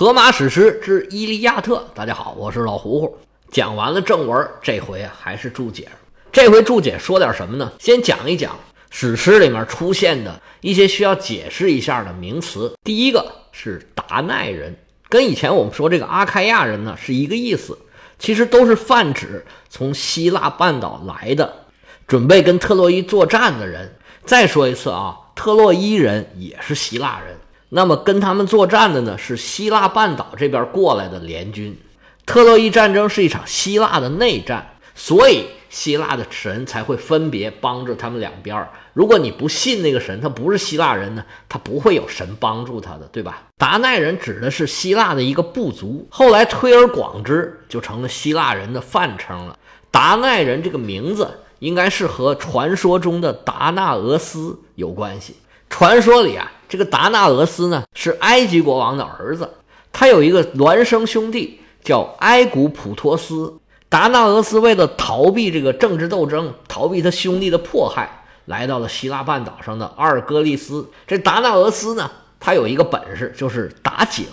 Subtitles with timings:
[0.00, 3.18] 荷马史诗之《伊利亚特》，大家好，我是老胡胡。
[3.50, 5.86] 讲完了正文，这回还是注解。
[6.32, 7.70] 这回注解说点什么呢？
[7.78, 8.58] 先讲一讲
[8.88, 12.72] 史诗里面出现的一些需要解释一下的名词。
[12.82, 14.74] 第一个是达奈人，
[15.10, 17.78] 跟以前我们说这个阿开亚人呢是一个意思，
[18.18, 21.66] 其实都是泛指从希腊半岛来的，
[22.06, 23.94] 准备跟特洛伊作战的人。
[24.24, 27.36] 再说一次啊，特洛伊人也是希腊人。
[27.70, 31.76] 那么跟他们作战的呢是希腊半岛这边过来的联军。
[32.26, 38.68] 特洛伊战争是一场希腊的内战，所以希腊的神才会分别帮助他们两边。
[38.92, 43.44] 如果你不信那个神，他不是希腊人呢，他不会有神帮助他的，对吧？
[43.56, 49.56] 达奈人指的是希腊的一个部族，后来推而广之，就成了希腊人的泛称了。
[49.90, 51.28] 达奈人这个名字
[51.60, 55.36] 应该是和传说中的达纳俄斯有关系。
[55.70, 56.52] 传说里啊。
[56.68, 59.50] 这个达纳俄斯呢是埃及国王的儿子，
[59.90, 63.58] 他有一个孪生兄弟叫埃古普托斯。
[63.88, 70.88] 达纳俄斯为了逃避这个政治斗争，逃避他兄弟的迫害，来到了希腊半岛上的阿尔戈利斯。
[71.08, 74.26] 这达纳俄斯呢，他有一个本事就是打井，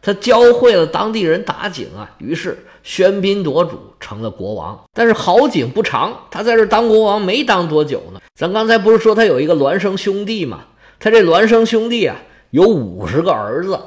[0.00, 4.78] 他教会了当地人打井啊，于是喧宾夺主，成了国王。
[4.94, 8.20] 但是好景不长，他在这当国王没当多久呢。
[8.34, 10.60] 咱刚才不是说他有一个孪生兄弟吗？
[11.00, 12.16] 他这孪生兄弟啊，
[12.50, 13.78] 有五十个儿子，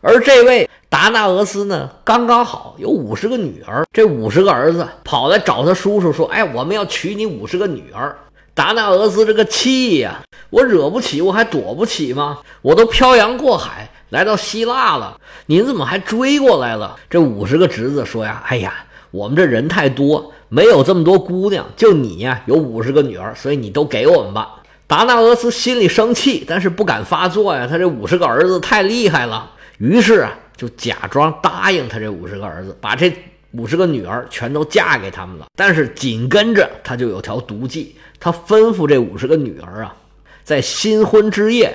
[0.00, 3.84] 而这位达纳俄斯呢，刚刚好有五十个女儿。
[3.92, 8.16] 这五十个儿子跑来找他叔叔说：“哎，我们要娶你五十个女儿。”
[8.52, 12.38] 达纳俄斯这个气呀，我惹不起，我还躲不起吗？
[12.62, 16.96] 我都漂洋过海来到希腊了，您怎么还追过来了？
[17.08, 18.74] 这五十个侄子说呀：“哎呀，
[19.10, 24.56] 我们这人太多，没有这么多姑娘，就你呀有五十个女儿，所以你都给我们吧。”
[24.88, 27.64] 达纳俄斯心里生气，但是不敢发作呀。
[27.64, 33.12] 他这五十个儿子太厉害了，于是啊，就假装答应他这五十个儿子，把这
[33.52, 35.46] 五十个女儿全都嫁给他们了。
[35.54, 39.94] 但是紧跟着他就有条毒计，他吩咐这五十个女儿啊，
[40.42, 41.72] 在新婚之夜，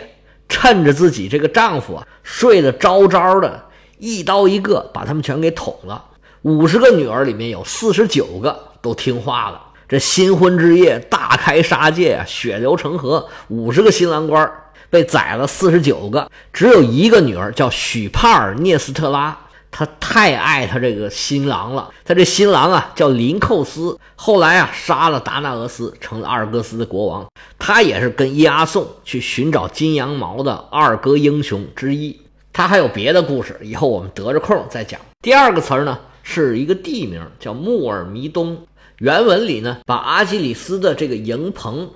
[0.47, 3.66] 趁着自己这个丈夫啊睡得着着的，
[3.97, 6.03] 一刀一个把他们全给捅了。
[6.44, 9.61] 五十个女儿里面有四十九个都听话了。
[9.88, 14.51] 这新婚之夜大开杀戒啊，血流成河，五十个新郎官
[14.89, 19.38] 被宰了四十九个，只有一个女儿叫许帕尔涅斯特拉，
[19.78, 21.90] 他太爱他这个新郎了。
[22.06, 27.28] 他这新郎啊叫林寇斯，后来啊杀了达纳俄斯，成了阿尔戈斯的国王。
[27.59, 32.18] 他也是跟伊阿宋去寻找金羊毛的阿尔戈英雄之一。
[32.53, 34.97] 他还有别的故事，以后我们得着空再讲。
[35.22, 38.57] 第二个词儿呢是一个地名，叫穆尔弥东。
[39.00, 41.92] 原文里呢，把阿基里斯的这个营棚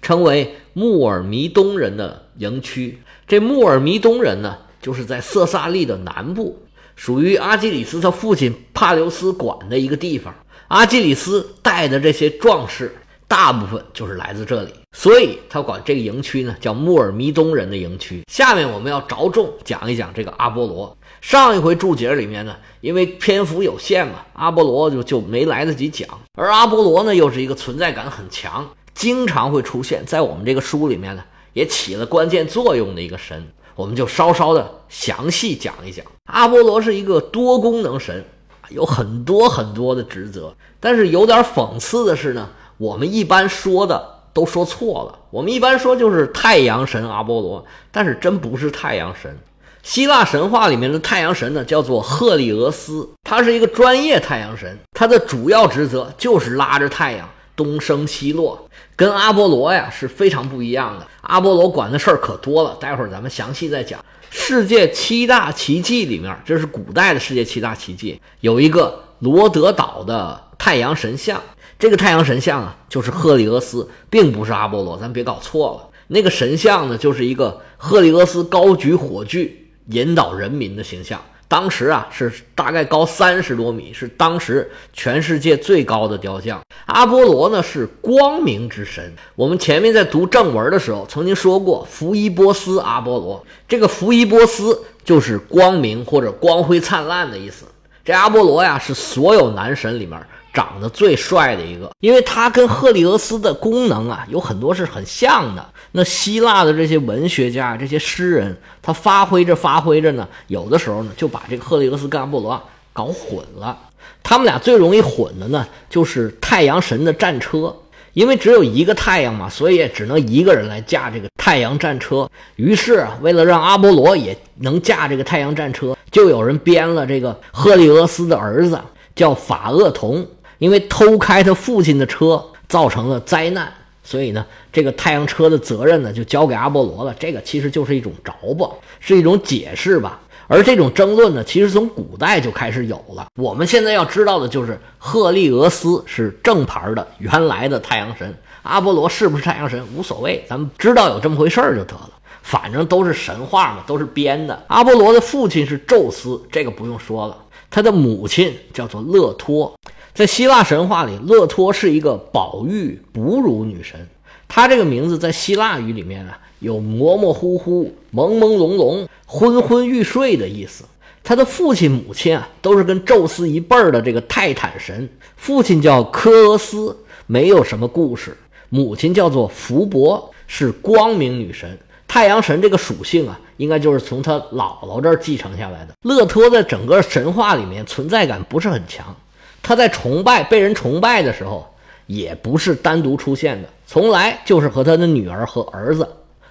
[0.00, 3.02] 称为穆尔弥东人的营区。
[3.26, 6.62] 这穆尔弥东人呢，就是在色萨利的南部，
[6.96, 10.34] 属于阿基里斯他父亲帕留斯管的一个地方。
[10.68, 12.94] 阿基里斯带的这些壮士，
[13.28, 18.22] 大部分就是来自这里，所以他管这个营区呢叫穆尔弥东人的营区。
[18.30, 20.96] 下面我们要着重讲一讲这个阿波罗。
[21.20, 26.08] 上一回注解里面呢，因为篇幅有限嘛，阿波罗就就没来得及讲。
[26.34, 33.46] 而阿波罗呢，又是一个存在感很强，经常会出现在我们这个书里面呢，也起了关键作用的一个神。
[33.74, 36.04] 我们就稍稍的详细讲一讲。
[36.32, 38.24] 阿波罗是一个多功能神，
[38.70, 40.54] 有很多很多的职责。
[40.80, 42.48] 但是有点讽刺的是呢，
[42.78, 45.18] 我们一般说的都说错了。
[45.30, 49.36] 我们一般说就是太阳神阿波罗，但是真不是太阳神。
[49.82, 61.06] 希腊神话里面的太阳神呢，叫做赫利俄斯，他是一个专业太阳神，他的主要职责就是拉着太阳东升西落，跟阿波罗呀是非常不一样的。
[61.26, 64.04] 阿波罗管的事儿可多了，待会儿咱们详细再讲。
[64.30, 71.40] 世界七大奇迹里面，这是古代的世界七大奇迹，有一个罗德岛的太阳神像，
[71.78, 75.88] 这个太阳神像啊，就是赫利俄斯，并不是阿波罗，咱别搞错了。
[76.08, 79.60] 那个神像呢，就是一个赫利俄斯高举火炬。
[79.88, 86.60] 引导人民的形象，当时啊是大概高三十多米，是当时全世界最高的雕像。
[86.86, 97.64] 阿波罗呢是光明之神，我们前面在读正文的时候曾经说过，福伊波斯阿波罗，这个福伊波斯就是光明或者光辉灿烂的意思。
[98.04, 100.20] 这阿波罗呀是所有男神里面。
[100.54, 105.66] 长得最帅的一个，因为他跟赫利俄斯的功能啊有很多是很像的。
[105.90, 112.62] 那希腊的这些文学家、这些诗人，他发挥着发挥着呢，有的时候呢就把这个赫利俄斯跟阿波罗
[112.92, 113.76] 搞混了。
[114.22, 117.74] 他们俩最容易混的呢，就是太阳神的战车，
[118.12, 122.30] 因为只有一个太阳嘛，所以也只能一个人来驾这个太阳战车。
[122.56, 125.96] 于是啊，为了让阿波罗也能驾这个太阳战车。
[126.10, 128.80] 就有人编了这个赫利俄斯的儿子
[129.16, 130.24] 叫法厄同，
[130.58, 133.72] 因为偷开他父亲的车造成了灾难，
[134.02, 137.14] 所以呢，这个太阳车的责任呢就交给阿波罗了。
[137.18, 138.68] 这个其实就是一种着吧，
[139.00, 140.20] 是一种解释吧。
[140.46, 143.26] 而这种争论呢，其实从古代就开始有了。
[143.36, 152.10] 我们现在要知道的就是赫利俄斯是正牌的原来的太阳神，阿波罗是不是太阳神无所谓，咱们知道有这么回事儿就得了。
[152.42, 154.62] 反正都是神话嘛，都是编的。
[154.66, 157.38] 阿波罗的父亲是宙斯，这个不用说了。
[157.70, 159.74] 他的母亲叫做勒托，
[160.14, 164.08] 在希腊神话里，勒托是一个保育哺乳女神。
[164.46, 170.84] 她这个名字在希腊语里面啊，有模模糊糊、朦朦胧胧、昏昏欲睡的意思。
[171.24, 175.08] 她的父亲、母亲啊，都是跟宙斯一辈儿的这个泰坦神。
[175.36, 176.96] 父亲叫科俄斯，
[177.26, 178.30] 没有什么故事；
[178.68, 181.76] 母亲叫做福伯，是光明女神。
[182.06, 185.94] 太阳神这个属性啊，应该就是从他姥姥这儿继承下来的。
[186.02, 189.16] 勒托在整个神话里面存在感不是很强，
[189.64, 191.66] 他在崇拜被人崇拜的时候，
[192.06, 196.06] 也不是单独出现的，从来就是和他的女儿和儿子。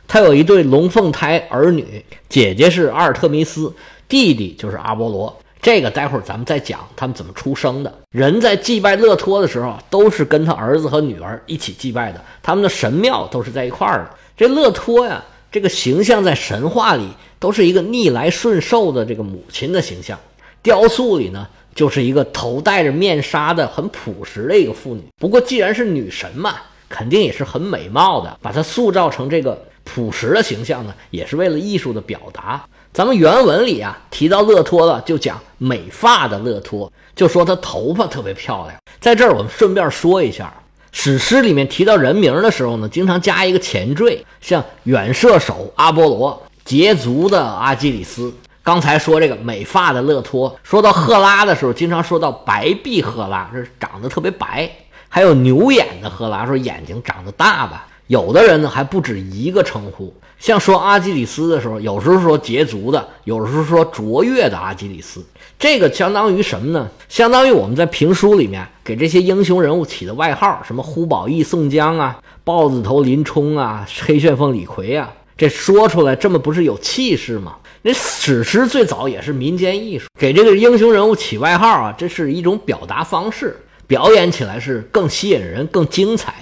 [0.07, 3.73] 他有一对龙凤胎儿女，姐姐是阿尔特弥斯，
[4.09, 5.33] 弟弟就是阿波罗。
[5.61, 7.93] 这个待会儿咱们再讲他们怎么出生的。
[8.11, 14.09] 人在祭拜勒托的时候，都是跟他儿子和女儿一起祭拜的，他们的神庙都是在一块儿的。
[14.35, 15.23] 这勒托呀。
[15.53, 17.07] 这个形象在神话里
[17.37, 20.17] 都是一个逆来顺受的这个母亲的形象，
[20.63, 25.01] 雕塑里呢就是一个头戴着面纱的很朴实的一个妇女。
[25.19, 26.55] 不过既然是女神嘛，
[26.87, 32.63] 肯定也是很美貌的，把她塑造成这个朴实的形象呢，也是为了艺术的表达。
[32.91, 38.79] 咱们原文里啊提到勒托了，就讲美发的勒托，就说她头发特别漂亮。
[38.99, 40.53] 在这儿我们顺便说一下。
[40.95, 48.31] 史诗里面提到人名的时候呢，经常加一个前缀，像远射手阿波罗、捷足的阿基里斯。
[48.63, 54.69] 刚才说这个美发的勒托，说到赫拉的时候，经常说到白臂赫拉，这长得特别白；
[55.09, 57.85] 还有牛眼的赫拉，说眼睛长得大吧。
[58.07, 65.21] 有的人呢还不止一个称呼，像说阿基里斯的时候，有时候说捷足的，有时候说卓越的阿基里斯。
[65.59, 66.89] 这个相当于什么呢？
[67.09, 77.55] 相当于我们在评书里面给这些英雄人物起的外号，什么呼保义宋江啊、豹子头林冲啊、黑旋风李逵啊，这说出来这么不是有气势吗？
[77.85, 86.33] 那史诗最早也是民间艺术，给这个英雄人物起外号啊，这是一种表达方式，表演起来是更吸引人、更精彩。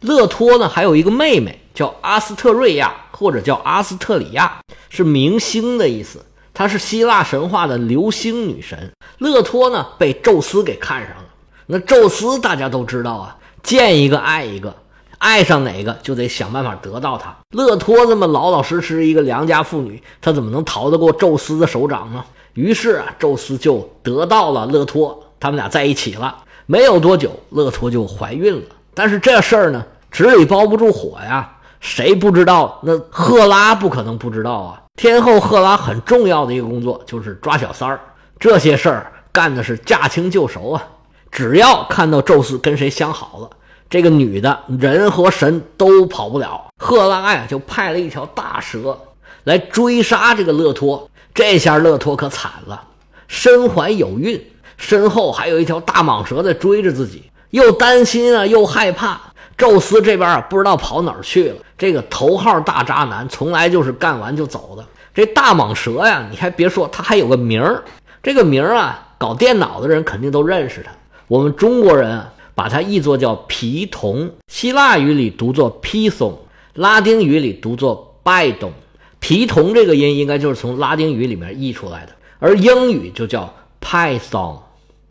[0.00, 4.60] 勒托呢还有一个妹妹叫阿斯特瑞亚，或者叫阿斯特里亚，
[4.90, 6.22] 是明星的意思。
[6.52, 11.24] 她是希腊神话的流星女神，勒托呢被宙斯给看上了。
[11.64, 14.76] 那宙斯大家都知道啊，见一个爱一个，
[15.20, 17.36] 爱上哪个就得想办法得到他。
[17.50, 22.24] 勒托这么老老实实一个良家妇女，她怎么能逃得过宙斯的手掌呢？
[22.54, 26.34] 于是啊，宙斯就得到了勒托，他们俩在一起了。
[26.66, 28.62] 没有多久，勒托就怀孕了。
[28.94, 32.80] 但是这事儿呢，纸里包不住火呀，谁不知道？
[32.82, 34.82] 那赫拉不可能不知道啊。
[34.96, 38.00] 天后赫拉很重要的一个工作就是抓小三儿，
[38.38, 40.82] 这些事儿干的是驾轻就熟啊。
[41.30, 43.50] 只要看到宙斯跟谁相好了，
[43.90, 46.68] 这个女的人和神都跑不了。
[46.78, 48.96] 赫拉呀，就派了一条大蛇
[49.44, 51.10] 来追杀这个勒托。
[51.34, 52.82] 这下勒托可惨了，
[53.28, 54.40] 身怀有孕，
[54.76, 59.20] 身后还有一条大蟒蛇在追着自己，又担心啊，又害怕。
[59.56, 61.56] 宙斯这边啊，不知道跑哪儿去了。
[61.76, 64.84] 这个头号大渣男，从来就是干完就走的。
[65.12, 67.82] 这大蟒蛇呀，你还别说，他还有个名儿。
[68.22, 70.90] 这个名儿啊，搞电脑的人肯定都认识他。
[71.28, 72.22] 我们中国人，
[72.54, 76.34] 把它译作叫皮童，希腊语里读作 Python，
[76.74, 78.72] 拉丁语里读作 Bidon。
[79.18, 84.58] 皮童这个音应该就是从拉丁语里面译出来的，而英语就叫 Python，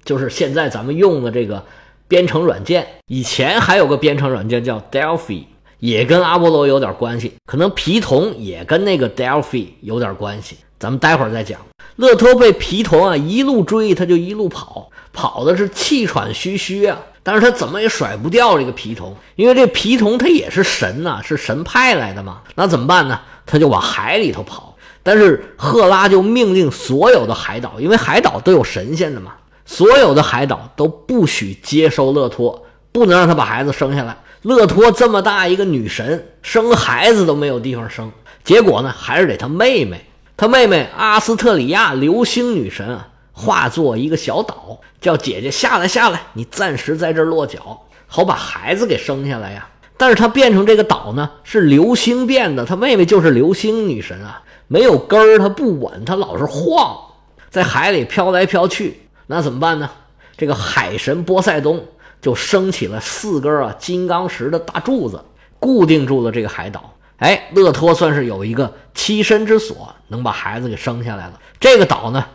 [0.03, 1.63] 就是现在咱们用的这个。
[2.07, 5.43] 编程软件以前还有个编程软件叫 Delphi，
[5.77, 10.55] 也跟阿波罗有点关系，可能皮童也跟那个 Delphi 有点关系。
[10.79, 11.59] 咱们待会儿再讲。
[11.97, 22.41] 勒托被皮童啊一路追，他就一路跑，跑的是气喘吁吁啊，但是他怎么也甩不掉这个皮童，因为这皮童他也是神呐，是神派来的嘛。
[22.55, 23.19] 那怎么办呢？
[23.45, 29.33] 他就往海里头跑，但是赫拉就命令所有的海岛，因为海岛都有神仙的嘛。
[29.65, 34.17] 所有的海岛都不许接收勒托，不能让他把孩子生下来。
[34.43, 38.09] 勒托这么大一个女神，生孩子都没有地方生，
[38.43, 40.05] 结果呢，还是得他妹妹。
[40.39, 49.67] 他妹妹阿斯特里亚，流星女神啊，化作一个小岛，叫姐姐下来下来，你暂时在这儿落脚，好把孩子给生下来呀。
[49.97, 56.97] 但是她变成这个岛呢，是流星变的，她妹妹就是流星女神啊，没有根儿，她不稳，她老是晃。
[57.49, 59.89] 在海里飘来飘去，那怎么办呢？
[60.37, 61.83] 这个海神波塞冬
[62.21, 65.21] 就升起了四根啊金刚石的大柱子，
[65.59, 66.93] 固定住了这个海岛。
[67.19, 71.39] 哎，勒托算是有一个栖身之所，能把孩子给生下来了。
[71.59, 72.25] 这个岛呢，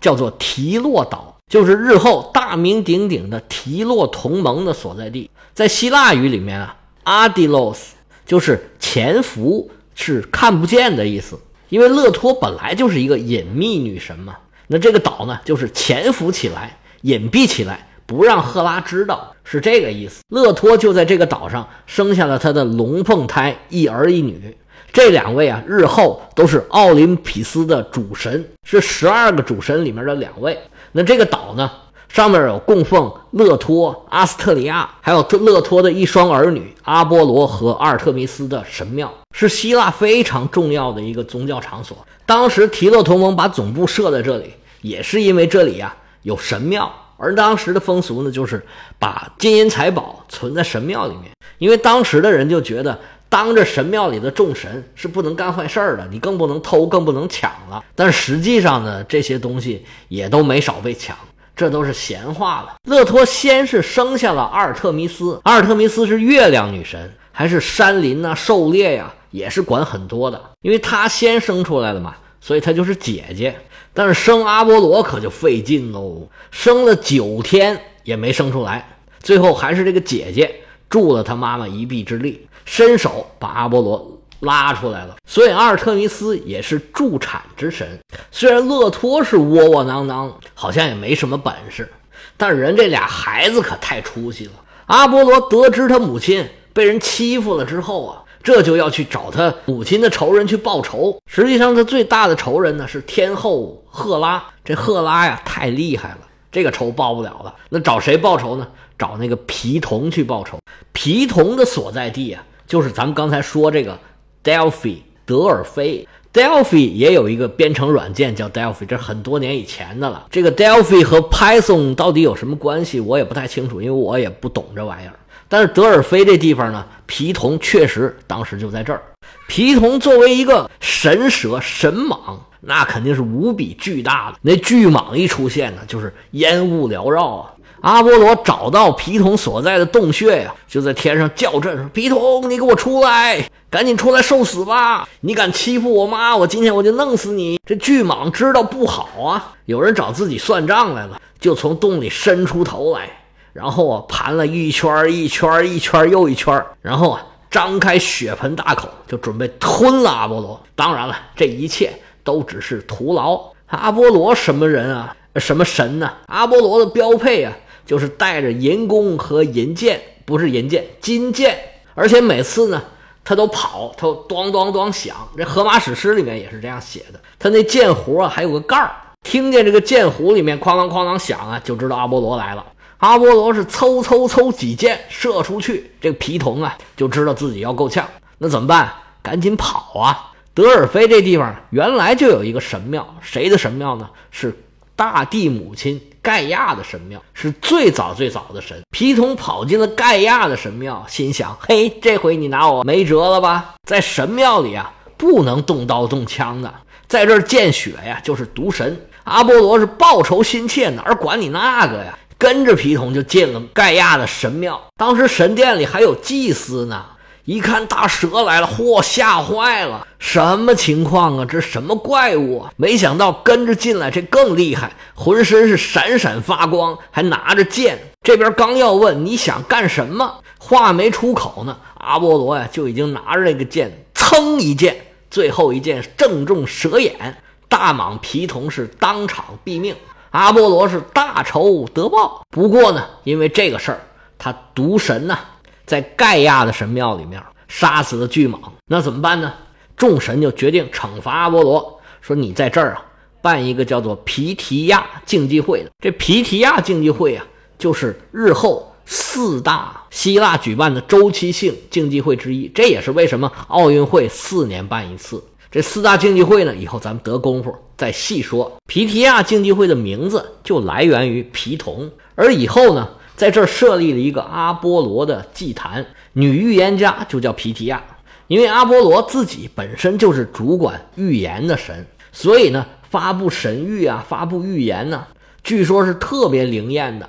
[0.00, 5.30] 叫做提洛岛，就是日后大名鼎鼎的提洛同盟的所在地。
[5.54, 7.94] 在希腊语里面啊，阿迪洛斯
[8.26, 11.38] 就是潜伏，是看不见的意思。
[11.70, 14.36] 因为勒托本来就是一个隐秘女神嘛，
[14.66, 20.22] 那这个岛呢，就是潜伏起来、隐蔽起来，不让赫拉知道，是这个意思。
[20.28, 24.56] 勒托就在这个岛上生下了他的龙凤胎，一儿一女。
[24.92, 30.56] 这两位啊，日后都是奥林匹斯的主神，是十二个主神里面的两位。
[30.92, 31.70] 那这个岛呢？
[32.06, 41.98] 上面有供奉勒托、阿斯特里亚，还有勒托的一双儿女阿波罗和阿尔特弥斯的神庙，是希腊非常重要的一个宗教场所。
[42.24, 45.92] 当时提洛同盟把总部设在这里，也是因为这里呀
[46.22, 46.88] 有神庙。
[47.24, 48.62] 而当时的风俗呢，就是
[48.98, 53.00] 把金银财宝存在神庙里面，因为当时的人就觉得
[53.30, 57.82] 当着神庙里的众神是不能干坏事儿的，你更不能偷，更不能抢了。
[57.94, 61.16] 但实际上呢，这些东西也都没少被抢。
[61.56, 62.74] 这都是闲话了。
[62.90, 70.42] 勒托先是生下了阿尔特弥斯，阿尔特弥斯是月亮女神，还是山林呐、狩猎呀，也是管很多的。
[70.62, 73.54] 因为她先生出来了嘛，所以她就是姐姐。
[73.94, 80.54] 但是生阿波罗可就费劲喽，生了九天也没生出来，最后还是这个姐姐
[80.90, 84.10] 助了他妈妈一臂之力，伸手把阿波罗。
[84.40, 87.98] 拉出来了，所以阿尔特弥斯也是助产之神。
[88.30, 91.90] 虽然勒托是窝窝囊囊，好像也没什么本事，
[92.36, 94.52] 但是人这俩孩子可太出息了。
[94.84, 101.18] 阿波罗得知他母亲被人欺负了之后啊，这就要去找他母亲的仇人去报仇。
[101.26, 104.44] 实际上，他最大的仇人呢是天后赫拉。
[104.64, 106.18] 这赫拉呀太厉害了，
[106.52, 107.52] 这个仇报不了了。
[107.70, 108.68] 那找谁报仇呢？
[108.96, 110.58] 找那个皮童去报仇。
[110.92, 113.98] 皮童的所在地啊，就是咱们刚才说这个。
[114.44, 120.26] Delphi 德尔菲，Delphi 也有一个编程软件叫 Delphi，这很多年以前的了。
[120.30, 125.14] 这个 Delphi 和 Python 到底有什么关系，我也不太清楚，因为我也不懂这玩意儿。
[125.54, 129.00] 但是德尔菲这地方呢，皮童确实当时就在这儿。
[129.46, 134.38] 皮童作为一个神蛇神蟒，那肯定是无比巨大的。
[134.42, 137.52] 那巨蟒一出现呢，就是烟雾缭绕啊。
[137.82, 145.08] 阿波罗找到皮童所在的洞穴呀，就在天上叫阵说：“皮童，你给我出来，赶紧出来受死吧！
[145.20, 153.08] 你敢欺负我妈，我今天我就弄死你！”这巨蟒知道不好啊，有人找自己算账来了，就从洞里伸出头来，
[153.54, 160.60] 然后啊盘了一圈一圈一圈又一圈，然后啊张开血盆大口，就准备吞了阿波罗。
[160.74, 161.92] 当然了，这一切
[162.22, 163.40] 都只是徒劳。
[163.68, 165.16] 阿波罗什么人啊？
[165.36, 166.12] 什么神呢？
[166.26, 167.52] 阿波罗的标配啊！
[167.86, 171.58] 就是带着银弓和银箭，不是银箭，金箭，
[171.94, 172.82] 而且每次呢，
[173.24, 175.16] 他都跑，他都咚咚咚响。
[175.36, 177.20] 这《荷马史诗》里面也是这样写的。
[177.38, 178.90] 他那箭壶啊，还有个盖儿，
[179.22, 182.64] 听见这个箭壶里面哐啷哐啷响啊，就知道阿波罗来了。
[183.04, 188.08] 阿波罗是嗖嗖嗖几箭射出去，这个皮童啊，就知道自己要够呛。
[188.38, 188.90] 那怎么办？
[189.22, 190.32] 赶紧跑啊！
[190.54, 194.08] 德尔菲这地方原来就有一个神庙，谁的神庙呢？
[194.30, 194.58] 是
[194.96, 196.00] 大地母亲。
[196.22, 203.74] 盖亚的神庙是最早最早的神，皮童跑进了盖亚的神庙，心想：嘿，这回你拿我没辙了吧？
[203.86, 206.72] 在神庙里啊，不能动刀动枪的，
[207.06, 208.98] 在这儿见血呀，就是毒神。
[209.24, 212.18] 阿波罗是报仇心切，哪管你那个呀？
[212.38, 217.04] 跟着皮童就进了盖亚的神庙，当时神殿里还有祭司呢。
[217.46, 220.06] 一看大蛇来了，嚯，吓坏了！
[220.18, 221.44] 什么情况啊？
[221.44, 222.72] 这什么怪物啊？
[222.76, 227.98] 没想到跟着进来，这更厉害，浑身是闪闪发光，还拿着剑。
[228.22, 234.96] 这边刚要问你想干什么，话没出口呢，阿波罗呀就已经拿着那个剑，噌一剑，
[235.30, 237.36] 最后一剑正中蛇眼，
[237.68, 239.94] 大蟒皮童是当场毙命。
[240.34, 242.42] 阿波罗是大仇得报。
[242.50, 244.00] 不过呢，因为这个事儿，
[244.36, 245.38] 他毒神呐。
[245.86, 249.52] 在盖亚的神庙里面杀死了巨蟒，那怎么办呢？
[249.96, 253.04] 众神就决定惩罚阿波罗，说你在这儿啊
[253.42, 255.90] 办一个叫做皮提亚竞技会的。
[256.02, 257.44] 这皮提亚竞技会啊，
[257.78, 262.66] 就是日后四大希腊举办的周期性竞技会之一。
[262.74, 265.44] 这也是为什么奥运会四年办一次。
[265.74, 268.76] 这四大竞技会呢，以后咱们得功夫再细说。
[268.86, 273.08] 皮提亚竞技会的名字就来源于皮童，而以后呢？
[273.34, 278.00] 在这儿设立了一个阿波罗的祭坛，女预言家就叫皮提亚。
[278.46, 285.26] 因为阿波罗自己本身就是主管预言的神，所以呢，发布神谕啊，发布预言呢，
[285.64, 287.28] 据说是特别灵验的。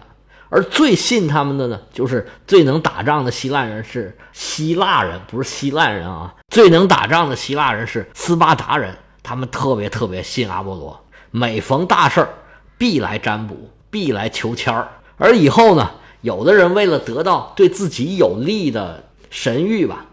[0.50, 6.34] 而最信他们的呢，就是最能打仗的希腊人是希腊人，不是希腊人啊。
[6.50, 12.30] 最能打仗的希腊人是斯巴达人，他们特别特别信阿波罗，每逢大事儿
[12.78, 14.88] 必来占卜，必来求签儿。
[15.18, 20.06] 而以后呢，有的人为了得到对自己有利的神谕吧，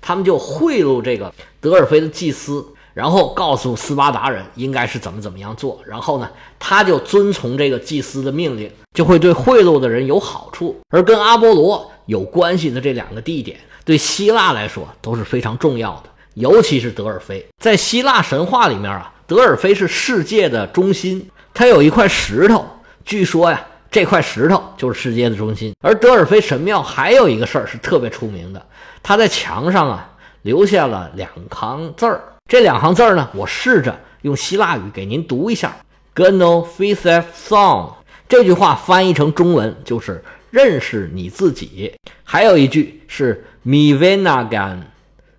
[0.00, 2.66] 他们就贿赂这个德尔菲的祭司。
[2.94, 10.78] 然后告诉斯巴达人应该是怎么怎么样做，然后呢，他就遵从这个祭司的命令，就会对贿赂的人有好处。
[10.90, 17.46] 而跟阿波罗有关系的这两个地点，对希腊来说都是非常重要的，尤其是德尔菲。
[17.58, 22.64] 在希腊神话里面啊，德尔菲是世界的中心，它有一块石头，
[23.04, 25.74] 据说呀，这块石头就是世界的中心。
[25.80, 28.62] 而德尔菲神庙还有一个事儿是特别出名的，
[29.02, 30.10] 它在墙上啊
[30.42, 32.22] 留下了两行字儿。
[32.48, 35.74] 这两行字呢，我试着用希腊语给您读一下
[36.14, 37.94] g n o f i s e song”。
[38.28, 40.22] 这句话翻译成中文就是
[40.52, 41.94] “认识你自己”。
[42.22, 44.80] 还有一句是 “mi venagan”，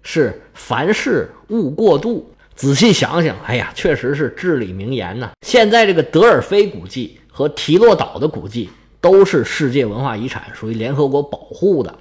[0.01, 2.33] 是“凡事勿过度”。
[2.55, 5.29] 仔细想想，哎呀，确实是至理名言呢。
[5.45, 8.69] 现在这个德尔菲古迹和提洛岛的古迹
[8.99, 11.95] 都是世界文化遗产，属于联合国保护的。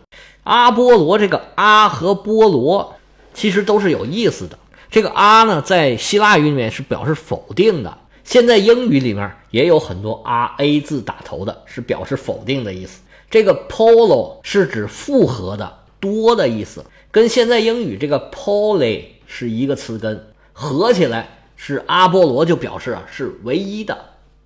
[0.44, 2.97] 阿波罗这个“阿”和“波罗”
[3.35, 4.59] 其实都是有意思的。
[4.92, 13.00] 这个啊呢，在希腊语里面是表示否定的，现在英语里面也有很多啊 a 字打头的，是表示否定的意思。
[13.30, 23.99] 这个 polo 是指复合的多的意思，跟现在英语这个 poly 是一个词根，合起来是阿波罗，就表示啊是唯一的，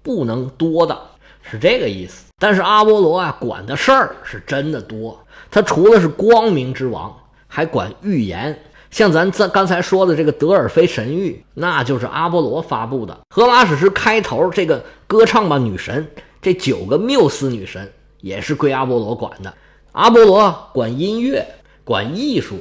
[0.05, 0.97] 不能多的，
[1.43, 2.27] 是这个意思。
[2.39, 5.19] 但是阿波罗啊管的事儿是真的多，
[5.51, 7.13] 他除了是光明之王，
[7.49, 8.57] 还管预言。
[8.91, 13.19] 像咱咱刚才说的这个德尔菲神谕，那就是阿波罗发布的。
[13.31, 16.07] 荷马史诗开头这个歌唱吧女神，
[16.41, 19.53] 这九个缪斯女神也是归阿波罗管的。
[19.93, 21.47] 阿波罗管音乐，
[21.85, 22.59] 管艺术，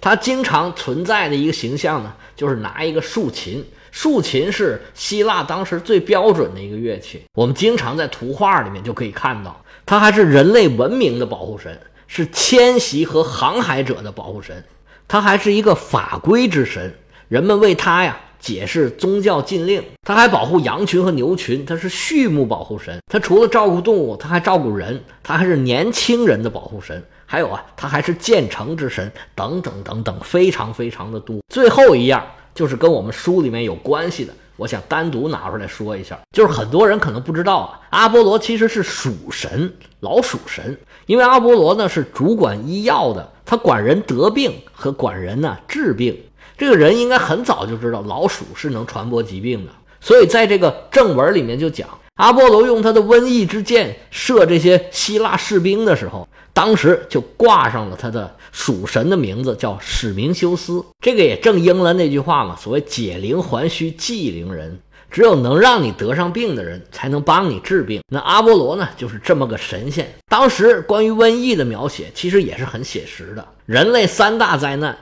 [0.00, 3.64] 他经常存在的一个形象呢，就是拿一个竖琴。
[3.92, 9.60] 竖琴是希腊当时最标准的一个乐器，我们经常在图画里面就可以看到。
[9.84, 14.62] 他还是人类文明的保护神，是迁徙和航海者的保护神。
[15.10, 16.94] 他还是一个法规之神，
[17.26, 19.82] 人们为他呀解释宗教禁令。
[20.04, 22.96] 他还保护羊群和牛群，他是畜牧保护神。
[23.10, 25.02] 他除了照顾动物，他还照顾人。
[25.20, 27.02] 他还是年轻人的保护神。
[27.26, 31.40] 还有啊，他还是建成之神，等等等等，非常非常的多。
[31.48, 40.78] 最后一样就是跟我们书里面有关系的，我想单独拿出来说一下，就是很多人可能不知道啊，阿波罗其实是鼠神，老鼠神，
[41.10, 43.32] 因为阿波罗呢是主管医药的。
[43.44, 46.16] 他管人得病和管人呢治病，
[46.56, 60.84] 这个人应该很早就知道老鼠是能传播疾病的，所以在这个正文里面就讲，阿波罗用他的瘟疫之箭射这些希腊士兵的时候，当时就挂上了他的属神的名字，叫史明修斯。
[61.00, 64.78] 这个也正应了那句话嘛，所谓解铃还须系铃人。
[65.10, 68.00] 只有能让你得上病的人，才能帮你治病。
[68.08, 70.08] 那阿波罗呢，就是这么个神仙。
[70.28, 73.44] 当时关于瘟疫的描写，其实也是很写实的。
[73.66, 74.96] 人类三大灾难：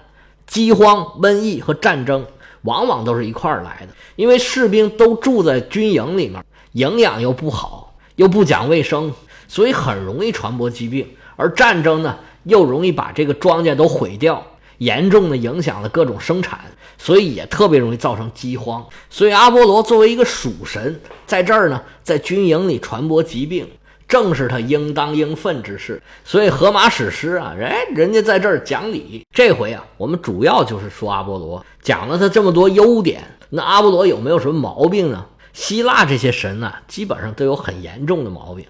[0.46, 2.24] 饥荒、瘟疫和战争，
[2.62, 3.92] 往往都是一块儿来的。
[4.16, 6.42] 因为士兵都住在军营里面，
[6.72, 9.12] 营养又不好，又不讲卫生，
[9.46, 11.06] 所以很容易传播疾病。
[11.36, 14.44] 而战争呢，又容易把这个庄稼都毁掉。
[14.78, 16.60] 严重的影响了各种生产，
[16.96, 18.84] 所以也特别容易造成饥荒。
[19.10, 23.68] 所以阿波罗作为一个属神，在这儿呢，在军营里传播疾病，
[24.06, 26.02] 正是他应当应分之事。
[26.24, 29.24] 所以荷马史诗啊，哎，人家在这儿讲理。
[29.34, 33.22] 这回啊，我们主要就是说阿波罗，讲了他这么多优点。
[33.50, 35.26] 那阿波罗有没有什么毛病呢？
[35.54, 38.64] 希腊这些神呢，基本上都有很严重的毛病，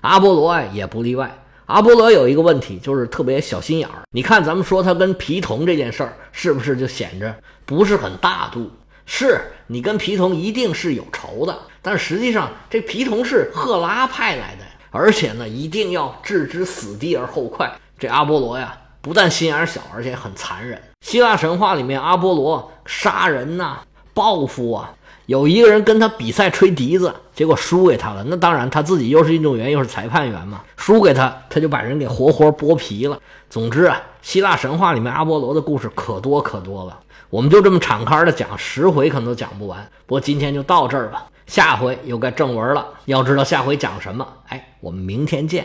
[0.00, 1.41] 阿波罗啊也不例外。
[1.72, 4.02] 阿波罗有一个问题，就是特别小心眼儿。
[4.10, 8.70] 你看，咱们说他跟皮童这件事儿，是不是就显着不是很大度？
[9.06, 17.72] 是你跟皮童一定是有仇的，但实际上这皮童是赫拉派来的，而且呢，一定要置之死地而后快。
[17.98, 20.78] 这阿波罗呀，不但心眼小，而且很残忍。
[21.00, 23.78] 希腊神话里面，阿波罗杀人呐，
[24.12, 24.92] 报复啊。
[25.26, 28.24] 有一个人跟他比赛吹笛子，结果输给他了。
[28.26, 33.18] 那当然，他自己又是运动员又是裁判员嘛，输给他，他就把人给活活剥皮了。
[33.48, 36.98] 总之啊，希腊神话里面阿波罗的故事可多可多了，
[37.30, 39.78] 我们就这么敞开的讲十回可能都讲不完。
[40.06, 42.86] 不过今天就到这儿吧，下回又该正文了。
[43.04, 45.60] 要知道下回讲什么，哎，我们明天见。